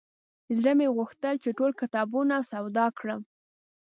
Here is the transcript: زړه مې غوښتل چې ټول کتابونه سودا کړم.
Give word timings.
زړه 0.57 0.71
مې 0.77 0.87
غوښتل 0.95 1.35
چې 1.43 1.49
ټول 1.57 1.71
کتابونه 1.81 2.35
سودا 2.51 2.85
کړم. 2.99 3.21